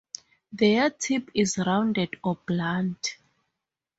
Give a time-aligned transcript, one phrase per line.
[0.51, 3.17] Their tip is rounded or blunt.